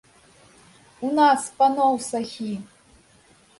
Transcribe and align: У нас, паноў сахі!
У 1.09 1.11
нас, 1.19 1.45
паноў 1.61 1.93
сахі! 2.09 2.51